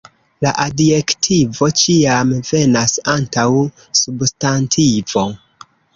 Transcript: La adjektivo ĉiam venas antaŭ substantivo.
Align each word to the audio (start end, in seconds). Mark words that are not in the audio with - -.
La 0.43 0.51
adjektivo 0.61 1.69
ĉiam 1.81 2.33
venas 2.49 2.95
antaŭ 3.17 3.45
substantivo. 4.01 5.29